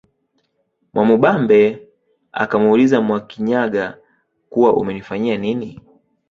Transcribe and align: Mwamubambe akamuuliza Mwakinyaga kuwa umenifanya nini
Mwamubambe 0.93 1.61
akamuuliza 2.43 2.97
Mwakinyaga 3.01 3.85
kuwa 4.49 4.69
umenifanya 4.81 5.37
nini 5.37 5.69